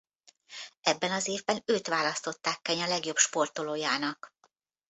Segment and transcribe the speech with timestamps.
[0.81, 4.35] Ebben az évben őt választották Kenya legjobb sportolójának.